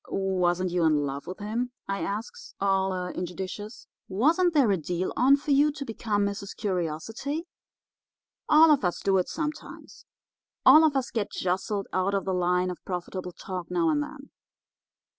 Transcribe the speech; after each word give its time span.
"'Wasn't 0.09 0.71
you 0.71 0.83
in 0.83 1.05
love 1.05 1.27
with 1.27 1.37
him?' 1.37 1.73
I 1.87 1.99
asks, 2.01 2.55
all 2.59 2.91
injudicious. 3.09 3.85
'Wasn't 4.07 4.55
there 4.55 4.71
a 4.71 4.75
deal 4.77 5.13
on 5.15 5.35
for 5.37 5.51
you 5.51 5.71
to 5.73 5.85
become 5.85 6.25
Mrs. 6.25 6.57
Curiosity?' 6.57 7.45
"All 8.49 8.71
of 8.71 8.83
us 8.83 8.99
do 9.01 9.19
it 9.19 9.29
sometimes. 9.29 10.07
All 10.65 10.83
of 10.83 10.95
us 10.95 11.11
get 11.11 11.29
jostled 11.31 11.85
out 11.93 12.15
of 12.15 12.25
the 12.25 12.33
line 12.33 12.71
of 12.71 12.83
profitable 12.83 13.31
talk 13.33 13.69
now 13.69 13.89
and 13.91 14.01
then. 14.01 14.31